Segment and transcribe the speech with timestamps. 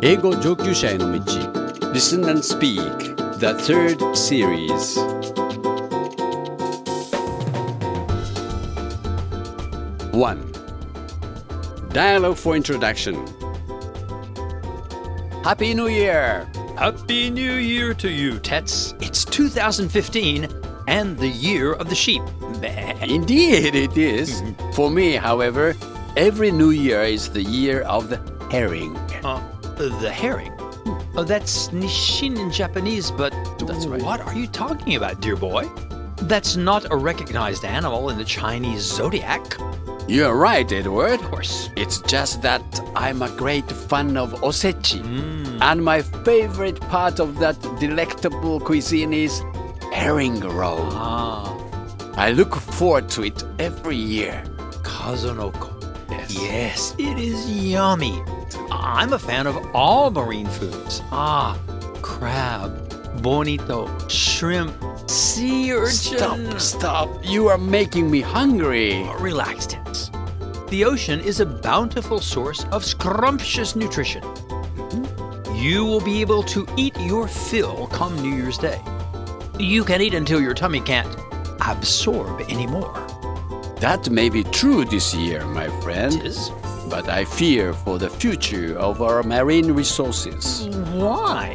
[0.00, 4.98] 英語上級者への道 Listen and Speak, the third series.
[10.12, 10.40] One.
[11.90, 13.16] Dialogue for introduction.
[15.44, 16.46] Happy New Year!
[16.76, 18.94] Happy New Year to you, Tets.
[19.00, 20.48] It's 2015
[20.88, 22.22] and the year of the sheep.
[23.00, 24.42] Indeed, it is.
[24.74, 25.76] For me, however,
[26.16, 28.20] every New Year is the year of the
[28.50, 28.98] herring.
[29.79, 30.51] The herring.
[31.15, 34.01] Oh, that's Nishin in Japanese, but That's right.
[34.01, 35.69] what are you talking about, dear boy?
[36.23, 39.55] That's not a recognized animal in the Chinese zodiac.
[40.05, 41.21] You're right, Edward.
[41.21, 41.69] Of course.
[41.77, 42.61] It's just that
[42.93, 44.99] I'm a great fan of osechi.
[45.61, 49.41] And my favorite part of that delectable cuisine is
[49.93, 50.89] herring roll.
[50.91, 51.55] Ah,
[52.17, 54.43] I look forward to it every year.
[54.83, 55.69] kazunoko.
[56.11, 56.33] Yes.
[56.33, 58.21] Yes, it is yummy.
[58.91, 61.03] I'm a fan of all marine foods.
[61.11, 61.59] Ah,
[62.01, 64.73] crab, bonito, shrimp,
[65.07, 66.17] sea urchin.
[66.17, 67.09] Stop, stop.
[67.23, 69.07] You are making me hungry.
[69.19, 70.09] Relax, Tets.
[70.69, 74.23] The ocean is a bountiful source of scrumptious nutrition.
[75.53, 78.81] You will be able to eat your fill come New Year's Day.
[79.59, 81.15] You can eat until your tummy can't
[81.61, 82.95] absorb anymore.
[83.81, 86.49] That may be true this year, my friend, Tets?
[86.89, 90.67] But I fear for the future of our marine resources.
[90.93, 91.53] Why?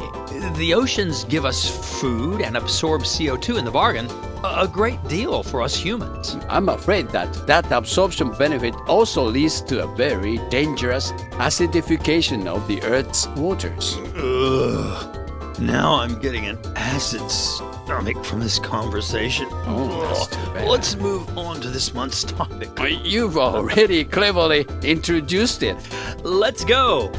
[0.57, 4.07] The oceans give us food and absorb CO2 in the bargain,
[4.43, 6.37] a a great deal for us humans.
[6.49, 11.11] I'm afraid that that absorption benefit also leads to a very dangerous
[11.47, 13.97] acidification of the Earth's waters.
[14.15, 15.24] Ugh.
[15.59, 19.47] Now I'm getting an acid stomach from this conversation.
[19.51, 20.67] Oh, that's oh, too bad.
[20.67, 22.69] Let's move on to this month's topic.
[23.03, 25.77] You've already cleverly introduced it.
[26.23, 27.11] Let's go.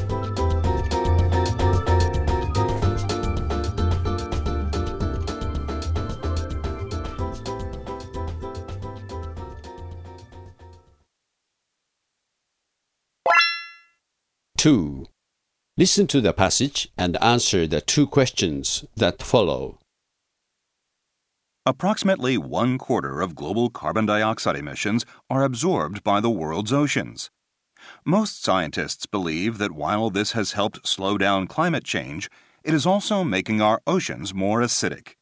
[14.57, 15.07] Two.
[15.79, 19.77] Listen to the passage and answer the two questions that follow.
[21.67, 27.29] Approximately one quarter of global carbon dioxide emissions are absorbed by the world's oceans.
[28.03, 32.27] Most scientists believe that while this has helped slow down climate change,
[32.63, 35.13] it is also making our oceans more acidic.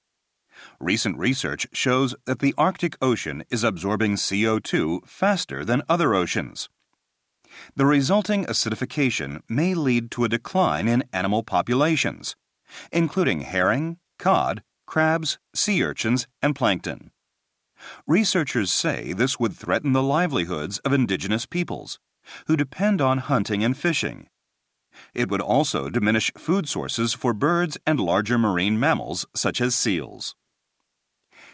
[0.80, 6.70] Recent research shows that the Arctic Ocean is absorbing CO2 faster than other oceans.
[7.76, 12.36] The resulting acidification may lead to a decline in animal populations,
[12.92, 17.12] including herring, cod, crabs, sea urchins, and plankton.
[18.08, 22.00] Researchers say this would threaten the livelihoods of indigenous peoples,
[22.48, 24.28] who depend on hunting and fishing.
[25.14, 30.36] It would also diminish food sources for birds and larger marine mammals such as seals.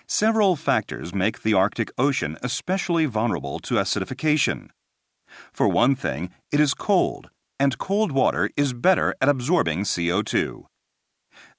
[0.07, 4.69] Several factors make the Arctic Ocean especially vulnerable to acidification.
[5.51, 7.29] For one thing, it is cold,
[7.59, 10.65] and cold water is better at absorbing CO2.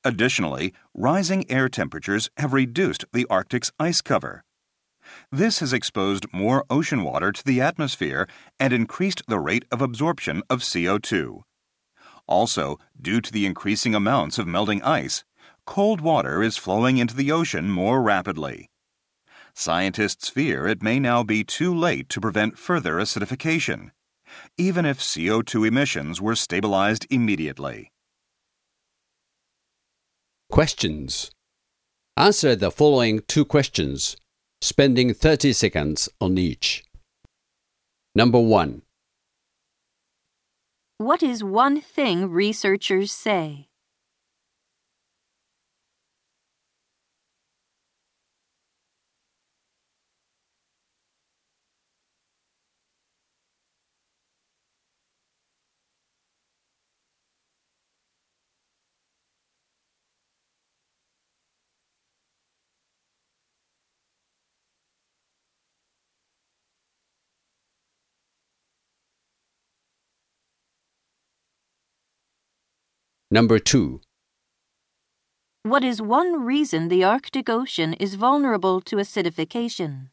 [0.04, 4.44] Additionally, rising air temperatures have reduced the Arctic's ice cover.
[5.30, 8.26] This has exposed more ocean water to the atmosphere
[8.58, 11.42] and increased the rate of absorption of CO2.
[12.26, 15.24] Also, due to the increasing amounts of melting ice,
[15.66, 18.68] cold water is flowing into the ocean more rapidly.
[19.54, 23.90] Scientists fear it may now be too late to prevent further acidification,
[24.56, 27.92] even if CO2 emissions were stabilized immediately.
[30.50, 31.30] Questions.
[32.16, 34.16] Answer the following two questions,
[34.60, 36.84] spending 30 seconds on each.
[38.14, 38.82] Number one.
[40.98, 43.68] What is one thing researchers say?
[73.32, 74.02] Number two.
[75.62, 80.10] What is one reason the Arctic Ocean is vulnerable to acidification?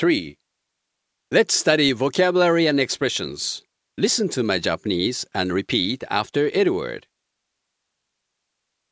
[0.00, 0.36] 3.
[1.30, 3.62] Let's study vocabulary and expressions.
[3.98, 7.06] Listen to my Japanese and repeat after Edward.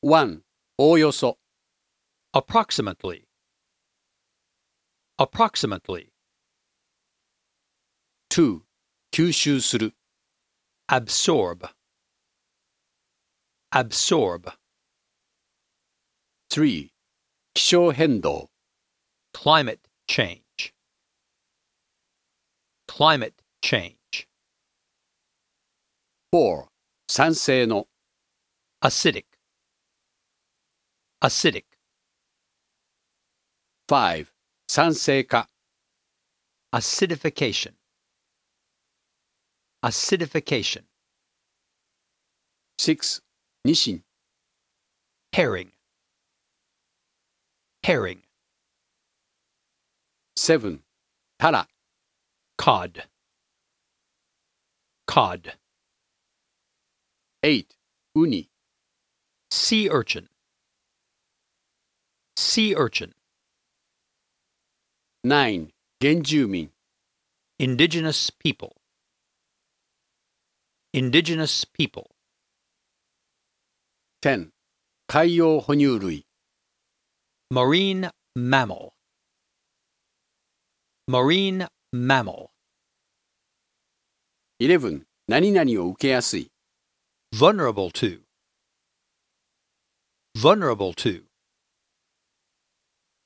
[0.00, 0.43] 1.
[0.78, 1.38] おおよそ
[2.34, 3.25] approximately,
[5.19, 6.11] approximately,
[8.31, 8.62] 2.
[9.12, 9.94] 吸収する
[10.88, 11.69] absorb,
[13.70, 14.52] absorb,
[16.50, 16.90] 3.
[17.55, 18.50] 気象変動
[19.32, 19.78] climate
[20.08, 20.43] change,
[22.88, 24.28] climate change,
[26.32, 26.69] 4.
[27.08, 27.87] 酸性の
[28.82, 29.25] acidic,
[31.22, 31.64] acidic,
[33.88, 34.26] 5.
[34.69, 35.49] 酸性化
[36.72, 37.75] acidification,
[39.82, 40.84] acidification,
[42.78, 43.22] 6.
[43.64, 44.05] ニシン
[45.32, 45.70] herring,
[47.82, 48.19] herring,
[50.37, 50.81] 7.
[51.38, 51.69] タラ
[52.58, 53.08] cod,
[55.06, 55.58] cod,
[57.43, 57.76] 8.
[58.16, 58.49] ウニ
[59.50, 60.28] sea urchin,
[62.37, 63.12] sea urchin,
[65.25, 65.72] 9.
[66.00, 66.70] 原住民
[67.58, 68.76] indigenous people,
[70.93, 72.11] indigenous people,
[74.22, 74.52] 10.
[75.06, 76.25] 海洋哺乳類
[77.50, 78.94] marine mammal,
[81.06, 82.50] marine mammal,
[84.61, 85.05] 11.
[85.28, 86.50] 何々を受けやすい
[87.32, 88.20] vulnerable to,
[90.37, 91.25] vulnerable to,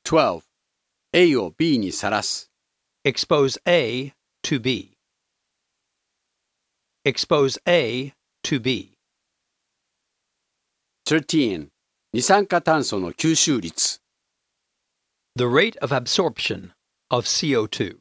[0.04, 0.42] 12.
[1.14, 2.50] A を B にさらす
[3.04, 4.12] expose A
[4.42, 4.92] to B,
[7.04, 8.12] expose A
[8.42, 8.92] to B,
[11.06, 11.68] 13.
[12.14, 14.00] 二酸化炭素の吸収率
[15.36, 16.72] the rate of absorption
[17.10, 17.98] of CO2,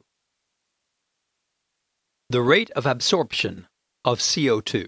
[2.33, 3.67] the rate of absorption
[4.03, 4.87] of CO2.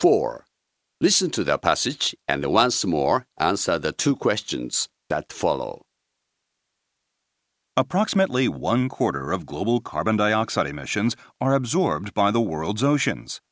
[0.00, 0.46] 4.
[1.02, 5.82] Listen to the passage and once more answer the two questions that follow.
[7.76, 13.42] Approximately one quarter of global carbon dioxide emissions are absorbed by the world's oceans.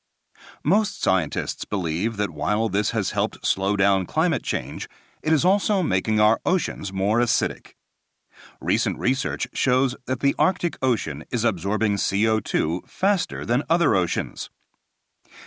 [0.65, 4.89] Most scientists believe that while this has helped slow down climate change,
[5.23, 7.75] it is also making our oceans more acidic.
[8.65, 14.49] Recent research shows that the Arctic Ocean is absorbing CO2 faster than other oceans.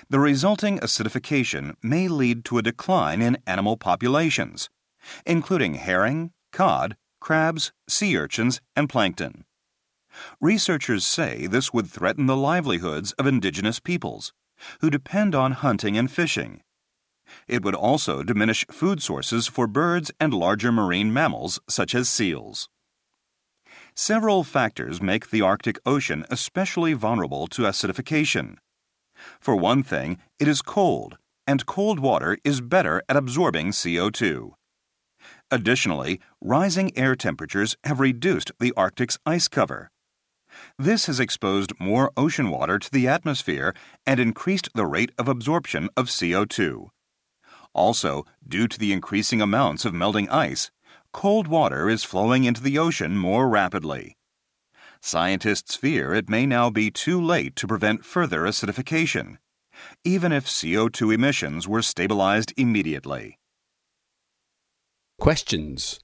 [0.07, 4.69] The resulting acidification may lead to a decline in animal populations,
[5.25, 9.45] including herring, cod, crabs, sea urchins, and plankton.
[10.39, 14.31] Researchers say this would threaten the livelihoods of indigenous peoples,
[14.81, 16.61] who depend on hunting and fishing.
[17.47, 22.69] It would also diminish food sources for birds and larger marine mammals such as seals.
[23.99, 28.57] Several factors make the Arctic Ocean especially vulnerable to acidification.
[29.39, 31.17] For one thing, it is cold,
[31.47, 34.51] and cold water is better at absorbing CO2.
[35.49, 39.89] Additionally, rising air temperatures have reduced the Arctic's ice cover.
[40.77, 43.73] This has exposed more ocean water to the atmosphere
[44.05, 46.89] and increased the rate of absorption of CO2.
[47.73, 50.69] Also, due to the increasing amounts of melting ice,
[51.17, 54.15] cold water is flowing into the ocean more rapidly.
[55.01, 59.39] Scientists fear it may now be too late to prevent further acidification,
[60.03, 63.39] even if CO2 emissions were stabilized immediately.
[65.17, 65.99] Questions.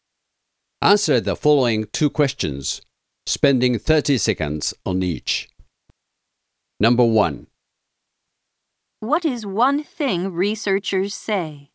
[0.82, 2.82] Answer the following two questions,
[3.28, 5.48] spending 30 seconds on each.
[6.80, 7.46] Number 1.
[9.00, 11.73] What is one thing researchers say?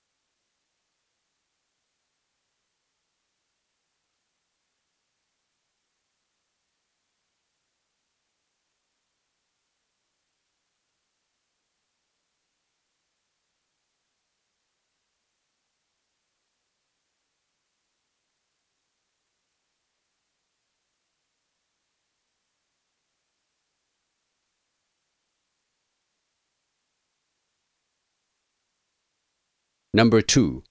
[29.99, 30.62] Number 2.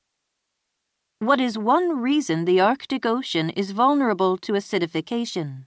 [1.19, 5.66] What is one reason the Arctic Ocean is vulnerable to acidification?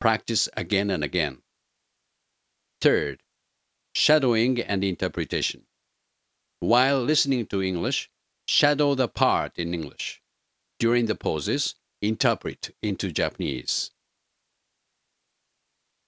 [0.00, 1.42] Practice again and again.
[2.80, 3.22] Third,
[3.94, 5.66] shadowing and interpretation.
[6.60, 8.10] While listening to English,
[8.46, 10.20] shadow the part in English.
[10.78, 13.90] During the pauses, interpret into Japanese.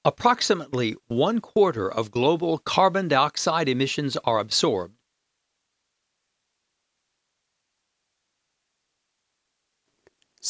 [0.04, 4.97] Approximately one quarter of global carbon dioxide emissions are absorbed.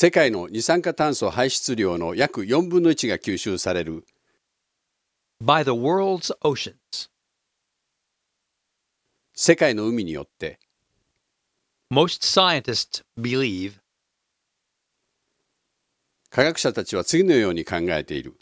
[0.00, 4.04] 世界の二酸化炭素排出量の約4分の1が吸収される
[5.42, 7.10] by the world's oceans.
[9.34, 10.60] 世界の海によって
[11.92, 13.80] Most scientists believe
[16.30, 18.38] 科学者たちは次のように考えている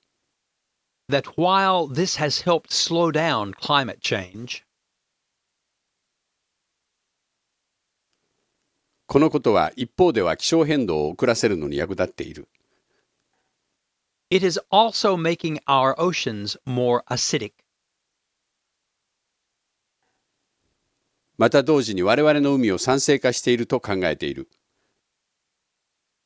[1.09, 4.66] that while this has helped slow down climate change,
[9.07, 12.49] このことは一方では気象変動を遅らせるのに役立っている
[14.29, 17.53] it is also making our oceans more acidic.
[21.39, 24.49] また同時に我々の海を酸性化していると考えている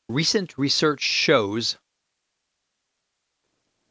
[0.08, 1.78] Recent research shows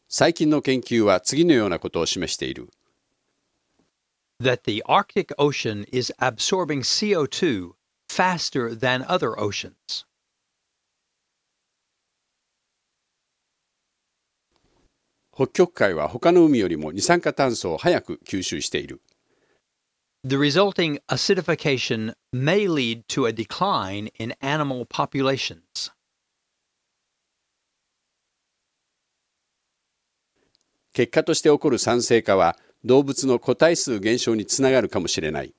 [0.07, 2.69] 最近の研究は次のようなことを示している
[4.41, 7.71] that the Arctic Ocean is absorbing CO2
[8.09, 10.05] faster than other oceans.
[15.31, 19.01] 北極海は他の海よりも二酸化炭素を早く吸収している
[20.27, 25.93] The resulting acidification may lead to a decline in animal populations.
[30.91, 35.53] 結果として起こる酸性化は動物の個体数減少につながるかもしれない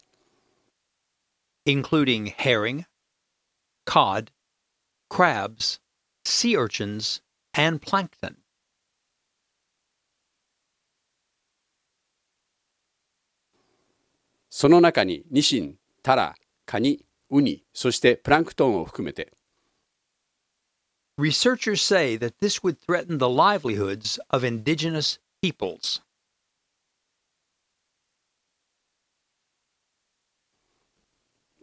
[1.65, 2.85] including herring,
[3.85, 4.31] cod,
[5.09, 5.79] crabs,
[6.23, 7.21] sea urchins,
[7.53, 8.37] and plankton.
[14.49, 19.33] その中にニシン、タラ、カニ、ウニ、そしてプランクトンを含めて
[21.17, 26.01] Researchers say that this would threaten the livelihoods of indigenous peoples.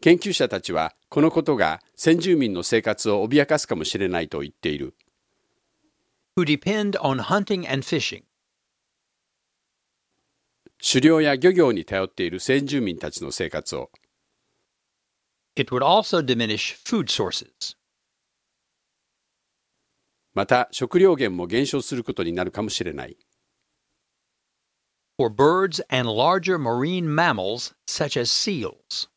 [0.08, 4.96] 研究者たちはこのことが先住民の生活を脅かすかもしれないと言っている
[6.38, 8.24] who depend on hunting and fishing.
[10.82, 13.92] 狩猟や漁業に頼っている先住民たちの生活を
[15.58, 17.76] It would also diminish food sources.
[20.34, 23.18] また食料源も減少することになるかもしれない
[25.18, 29.10] For birds and larger marine mammals, such as seals.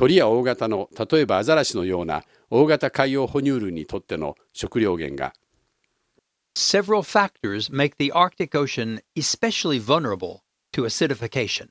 [0.00, 5.34] 鳥や大型の例えばアザラシのような大型海洋哺乳類にとっての食料源が
[6.56, 10.40] Several factors make the Arctic Ocean especially vulnerable
[10.72, 11.68] to acidification.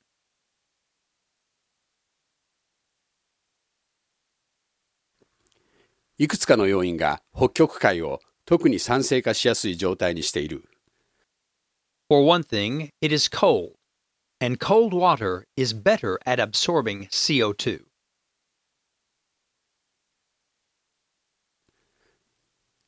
[6.19, 10.69] いくつかの要因が北極海を特に酸性化しやすい状態にしている
[12.07, 13.71] For one thing, it is cold,
[14.39, 17.88] and cold water is better at absorbing CO2.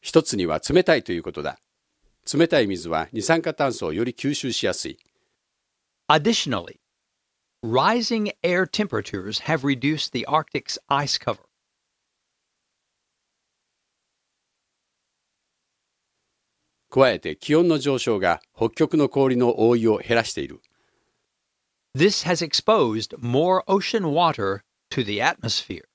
[0.01, 1.59] 一つには冷たいということだ
[2.31, 4.97] 冷たい水は二酸化炭素をより吸収しやすい
[6.09, 6.79] Additionally,
[7.63, 11.39] rising air temperatures have reduced the Arctic's ice cover.
[16.89, 20.61] 加えて気温の上昇が北極の氷の覆いを減らしている
[21.95, 25.90] This has exposed more ocean water to the atmosphere.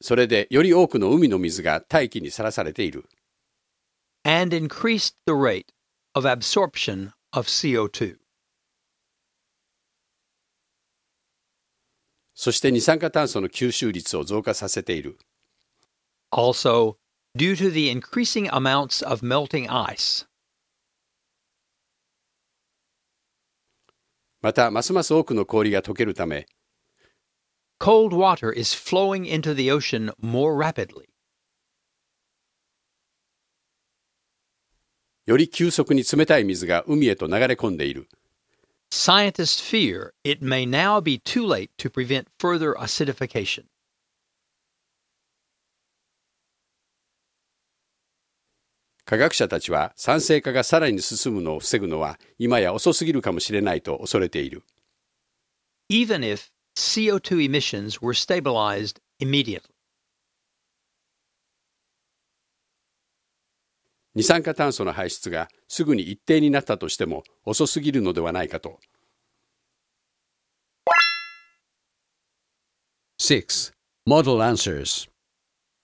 [0.00, 3.04] それでより多くの海の水が大気にさらされている
[4.24, 5.72] and increased the rate
[6.14, 8.16] of absorption of CO2.
[12.34, 15.18] そして二酸化炭素の吸収率を増加させている
[16.30, 16.96] Also,
[17.36, 20.26] due to the increasing amounts of melting ice,
[24.42, 26.46] またますます多くの氷が溶けるため
[27.78, 31.08] cold water is flowing into the ocean more rapidly.
[35.26, 38.08] より急速に冷たい水が海へと流れ込んでいる。
[38.90, 43.64] Scientists fear it may now be too late to prevent further acidification.
[49.04, 54.64] 科学者たちは酸性化がさらに進むのを防ぐのは今や遅すぎるかもしれないと恐れている。
[55.88, 59.71] even if CO2 emissions were stabilized immediately.
[64.13, 68.79] 二酸化炭素の排出がすぐに一定になったとしても遅すぎるのではないかと。
[73.19, 73.71] 6.
[74.05, 75.07] Model answers.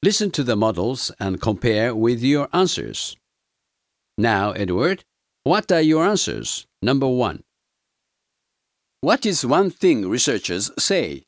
[0.03, 3.15] Listen to the models and compare with your answers.
[4.17, 5.06] Now, Edward,
[5.44, 6.65] what are your answers?
[6.82, 7.44] Number one.
[9.02, 11.25] What is one thing researchers say?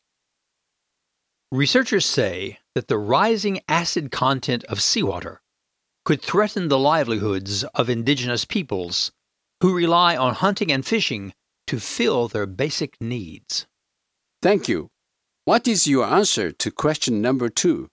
[1.50, 5.42] Researchers say that the rising acid content of seawater
[6.04, 9.10] could threaten the livelihoods of indigenous peoples
[9.60, 11.32] who rely on hunting and fishing
[11.66, 13.66] to fill their basic needs.
[14.40, 14.90] Thank you.
[15.44, 17.88] What is your answer to question number two?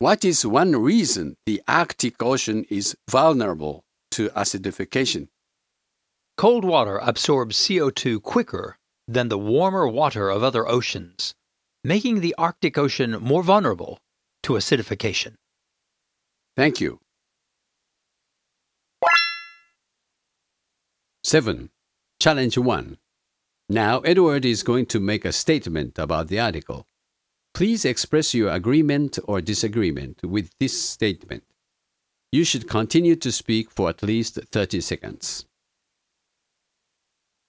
[0.00, 5.28] What is one reason the Arctic Ocean is vulnerable to acidification?
[6.36, 8.77] Cold water absorbs CO2 quicker
[9.08, 11.34] than the warmer water of other oceans,
[11.82, 13.98] making the Arctic Ocean more vulnerable
[14.42, 15.34] to acidification.
[16.56, 17.00] Thank you.
[21.24, 21.70] 7.
[22.20, 22.98] Challenge 1.
[23.68, 26.86] Now, Edward is going to make a statement about the article.
[27.54, 31.44] Please express your agreement or disagreement with this statement.
[32.30, 35.44] You should continue to speak for at least 30 seconds.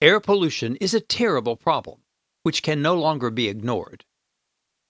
[0.02, 2.00] Air pollution is a terrible problem
[2.44, 4.06] which can no longer be ignored.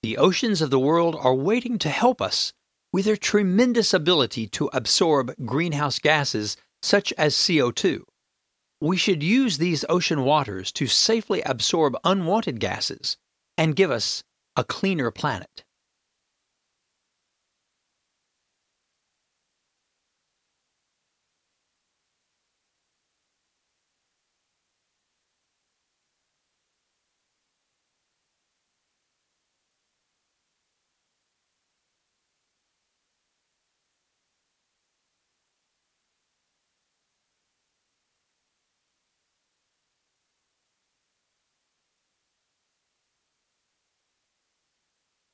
[0.04, 2.54] The oceans of the world are waiting to help us
[2.93, 8.04] with their tremendous ability to absorb greenhouse gases such as CO2.
[8.82, 13.17] We should use these ocean waters to safely absorb unwanted gases
[13.58, 14.24] and give us
[14.56, 15.65] a cleaner planet.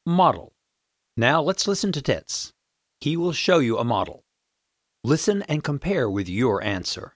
[0.08, 0.54] Model.
[1.18, 2.54] Now let's listen to Tets.
[3.02, 4.24] He will show you a model.
[5.04, 7.16] Listen and compare with your answer.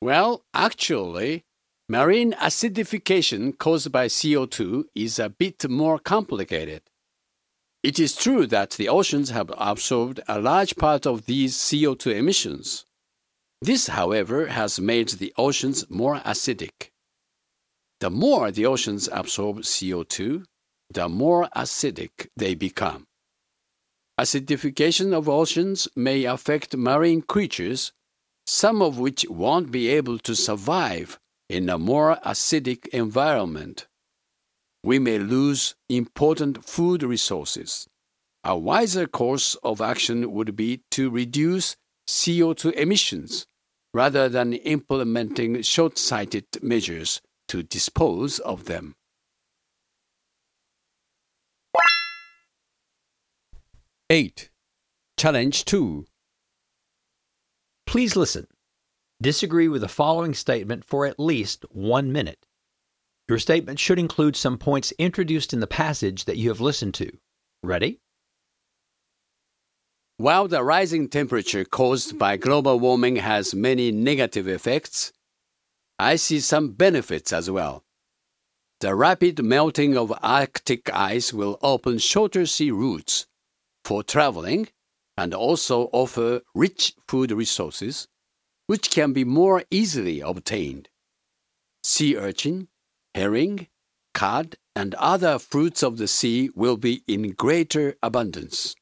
[0.00, 1.42] Well, actually,
[1.88, 6.82] marine acidification caused by CO2 is a bit more complicated.
[7.82, 12.84] It is true that the oceans have absorbed a large part of these CO2 emissions.
[13.60, 16.90] This, however, has made the oceans more acidic.
[18.00, 20.44] The more the oceans absorb CO2,
[20.90, 23.06] the more acidic they become.
[24.18, 27.92] Acidification of oceans may affect marine creatures,
[28.46, 33.86] some of which won't be able to survive in a more acidic environment.
[34.84, 37.88] We may lose important food resources.
[38.44, 41.76] A wiser course of action would be to reduce
[42.08, 43.46] CO2 emissions
[43.92, 48.94] rather than implementing short sighted measures to dispose of them.
[54.10, 54.48] 8.
[55.18, 56.06] Challenge 2.
[57.86, 58.46] Please listen.
[59.20, 62.46] Disagree with the following statement for at least one minute.
[63.28, 67.10] Your statement should include some points introduced in the passage that you have listened to.
[67.62, 68.00] Ready?
[70.16, 75.12] While the rising temperature caused by global warming has many negative effects,
[75.98, 77.84] I see some benefits as well.
[78.80, 83.26] The rapid melting of Arctic ice will open shorter sea routes
[83.84, 84.68] for traveling
[85.16, 88.06] and also offer rich food resources,
[88.68, 90.88] which can be more easily obtained.
[91.82, 92.68] Sea urchin,
[93.14, 93.66] herring,
[94.14, 98.76] cod, and other fruits of the sea will be in greater abundance.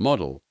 [0.00, 0.42] Model.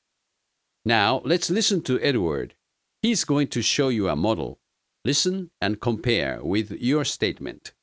[0.85, 2.55] Now, let's listen to Edward.
[3.01, 4.59] He's going to show you a model.
[5.03, 7.73] Listen and compare with your statement.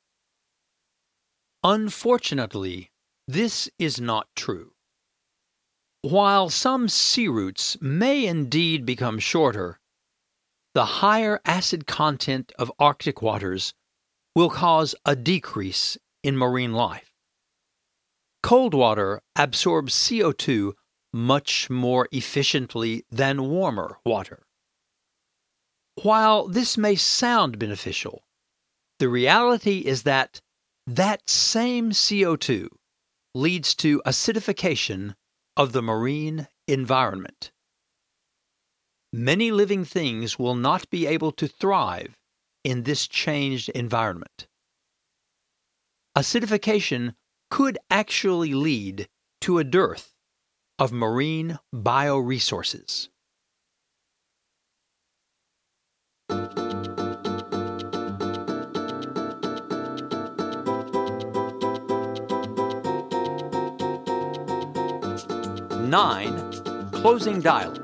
[1.63, 2.91] Unfortunately,
[3.27, 4.71] this is not true.
[6.01, 9.79] While some sea routes may indeed become shorter,
[10.73, 13.73] the higher acid content of Arctic waters
[14.35, 17.11] will cause a decrease in marine life.
[18.43, 20.73] Cold water absorbs CO2
[21.17, 24.45] much more efficiently than warmer water.
[26.03, 28.23] While this may sound beneficial,
[28.99, 30.41] the reality is that
[30.85, 32.67] that same CO2
[33.33, 35.15] leads to acidification
[35.57, 37.51] of the marine environment.
[39.11, 42.15] Many living things will not be able to thrive
[42.63, 44.47] in this changed environment.
[46.15, 47.15] Acidification
[47.49, 49.09] could actually lead
[49.41, 50.13] to a dearth
[50.79, 53.09] of marine bioresources.
[65.87, 67.83] Nine, closing dialogue.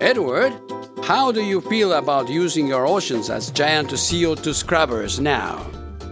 [0.00, 0.52] Edward,
[1.02, 5.66] how do you feel about using your oceans as giant CO2 scrubbers now?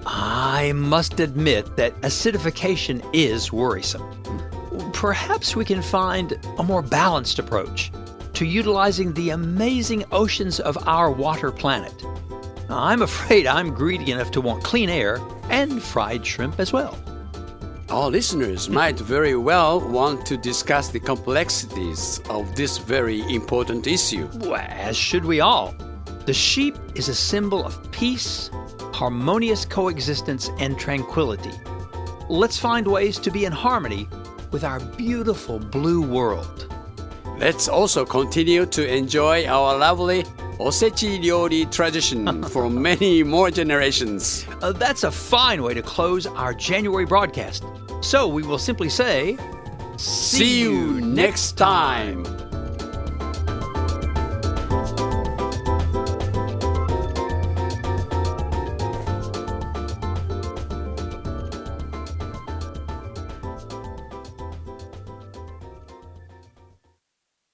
[0.04, 4.39] I must admit that acidification is worrisome.
[5.00, 7.90] Perhaps we can find a more balanced approach
[8.34, 12.04] to utilizing the amazing oceans of our water planet.
[12.68, 16.98] I'm afraid I'm greedy enough to want clean air and fried shrimp as well.
[17.88, 24.28] Our listeners might very well want to discuss the complexities of this very important issue.
[24.40, 25.74] Well, as should we all.
[26.26, 28.50] The sheep is a symbol of peace,
[28.92, 31.58] harmonious coexistence, and tranquility.
[32.28, 34.06] Let's find ways to be in harmony
[34.50, 36.72] with our beautiful blue world.
[37.38, 40.24] Let's also continue to enjoy our lovely
[40.58, 44.46] osechi ryori tradition for many more generations.
[44.60, 47.64] Uh, that's a fine way to close our January broadcast.
[48.02, 49.38] So we will simply say,
[49.96, 52.24] See you next time.